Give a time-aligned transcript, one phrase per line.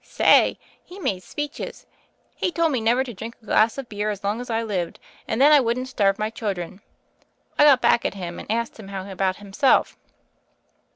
[0.03, 1.85] "Say I He made speeches.
[2.35, 4.97] He told me never to drink a class of beer as long as I lived,
[5.27, 6.81] and then I wouldn't starve my children.
[7.59, 9.95] I got back at him, and asked him how about himself.